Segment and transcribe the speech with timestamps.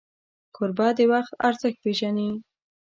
[0.55, 2.29] کوربه د وخت ارزښت پیژني.